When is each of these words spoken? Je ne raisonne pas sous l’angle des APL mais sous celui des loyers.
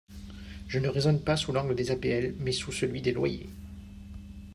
Je 0.67 0.79
ne 0.79 0.89
raisonne 0.89 1.23
pas 1.23 1.37
sous 1.37 1.51
l’angle 1.51 1.75
des 1.75 1.91
APL 1.91 2.33
mais 2.39 2.53
sous 2.53 2.71
celui 2.71 3.03
des 3.03 3.11
loyers. 3.11 3.47